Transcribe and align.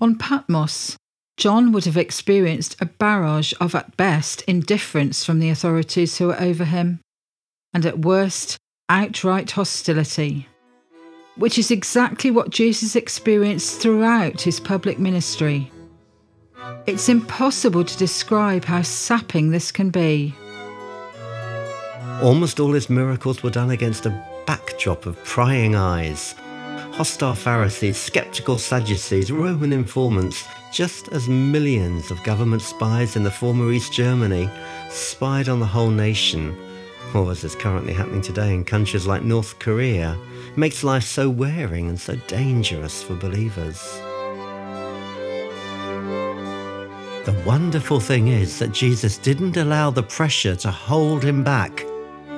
On 0.00 0.16
Patmos, 0.16 0.96
John 1.36 1.70
would 1.70 1.84
have 1.84 1.96
experienced 1.96 2.76
a 2.80 2.86
barrage 2.86 3.52
of, 3.60 3.74
at 3.74 3.96
best, 3.96 4.42
indifference 4.42 5.24
from 5.24 5.38
the 5.38 5.50
authorities 5.50 6.18
who 6.18 6.28
were 6.28 6.40
over 6.40 6.64
him, 6.64 7.00
and 7.72 7.86
at 7.86 8.00
worst, 8.00 8.56
outright 8.88 9.52
hostility, 9.52 10.48
which 11.36 11.58
is 11.58 11.70
exactly 11.70 12.30
what 12.30 12.50
Jesus 12.50 12.96
experienced 12.96 13.80
throughout 13.80 14.40
his 14.40 14.58
public 14.58 14.98
ministry. 14.98 15.70
It's 16.86 17.08
impossible 17.08 17.84
to 17.84 17.96
describe 17.96 18.64
how 18.64 18.82
sapping 18.82 19.50
this 19.50 19.70
can 19.70 19.90
be. 19.90 20.34
Almost 22.20 22.58
all 22.58 22.72
his 22.72 22.90
miracles 22.90 23.42
were 23.42 23.50
done 23.50 23.70
against 23.70 24.06
a 24.06 24.42
backdrop 24.46 25.06
of 25.06 25.22
prying 25.24 25.74
eyes, 25.74 26.34
hostile 26.94 27.34
Pharisees, 27.34 27.96
skeptical 27.96 28.56
Sadducees, 28.56 29.32
Roman 29.32 29.72
informants, 29.72 30.46
just 30.72 31.08
as 31.08 31.28
millions 31.28 32.12
of 32.12 32.22
government 32.22 32.62
spies 32.62 33.16
in 33.16 33.24
the 33.24 33.30
former 33.32 33.72
East 33.72 33.92
Germany 33.92 34.48
spied 34.90 35.48
on 35.48 35.58
the 35.58 35.66
whole 35.66 35.90
nation, 35.90 36.56
or 37.12 37.32
as 37.32 37.42
is 37.42 37.56
currently 37.56 37.92
happening 37.92 38.22
today 38.22 38.54
in 38.54 38.64
countries 38.64 39.08
like 39.08 39.24
North 39.24 39.58
Korea, 39.58 40.16
makes 40.54 40.84
life 40.84 41.02
so 41.02 41.28
wearing 41.28 41.88
and 41.88 42.00
so 42.00 42.14
dangerous 42.28 43.02
for 43.02 43.16
believers. 43.16 43.82
The 47.24 47.42
wonderful 47.44 47.98
thing 47.98 48.28
is 48.28 48.60
that 48.60 48.70
Jesus 48.70 49.18
didn't 49.18 49.56
allow 49.56 49.90
the 49.90 50.04
pressure 50.04 50.54
to 50.54 50.70
hold 50.70 51.24
him 51.24 51.42
back 51.42 51.84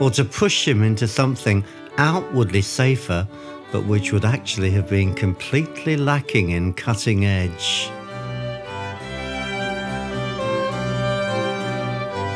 or 0.00 0.10
to 0.12 0.24
push 0.24 0.66
him 0.66 0.82
into 0.82 1.06
something 1.06 1.62
outwardly 1.98 2.62
safer, 2.62 3.26
but 3.72 3.84
which 3.84 4.12
would 4.12 4.24
actually 4.24 4.70
have 4.70 4.88
been 4.88 5.14
completely 5.14 5.96
lacking 5.96 6.50
in 6.50 6.72
cutting 6.72 7.24
edge. 7.24 7.90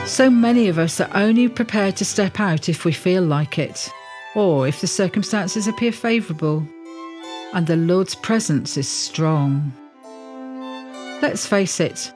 So 0.07 0.29
many 0.29 0.69
of 0.69 0.79
us 0.79 1.01
are 1.01 1.11
only 1.15 1.49
prepared 1.49 1.97
to 1.97 2.05
step 2.05 2.41
out 2.41 2.69
if 2.69 2.85
we 2.85 2.93
feel 2.93 3.23
like 3.23 3.59
it, 3.59 3.89
or 4.35 4.67
if 4.67 4.81
the 4.81 4.87
circumstances 4.87 5.69
appear 5.69 5.93
favourable, 5.93 6.67
and 7.55 7.67
the 7.67 7.77
Lord's 7.77 8.17
presence 8.17 8.77
is 8.77 8.89
strong. 8.89 9.73
Let's 11.23 11.47
face 11.47 11.79
it, 11.81 12.13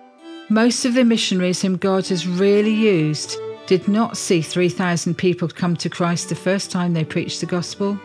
most 0.49 0.85
of 0.85 0.95
the 0.95 1.05
missionaries 1.05 1.63
whom 1.63 1.77
God 1.77 2.07
has 2.09 2.27
really 2.27 2.75
used 2.75 3.37
did 3.67 3.87
not 3.89 4.17
see 4.17 4.43
3,000 4.43 5.15
people 5.15 5.49
come 5.49 5.77
to 5.77 5.89
Christ 5.89 6.29
the 6.29 6.35
first 6.35 6.71
time 6.71 6.93
they 6.93 7.05
preached 7.05 7.41
the 7.41 7.47
gospel. 7.47 7.99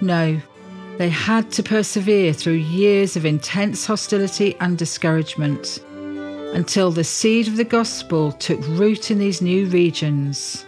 No, 0.00 0.40
they 0.98 1.08
had 1.08 1.50
to 1.52 1.62
persevere 1.62 2.32
through 2.32 2.54
years 2.54 3.16
of 3.16 3.24
intense 3.24 3.86
hostility 3.86 4.56
and 4.60 4.76
discouragement 4.76 5.80
until 6.54 6.90
the 6.90 7.04
seed 7.04 7.48
of 7.48 7.56
the 7.56 7.64
gospel 7.64 8.32
took 8.32 8.60
root 8.68 9.10
in 9.10 9.18
these 9.18 9.40
new 9.40 9.66
regions. 9.66 10.65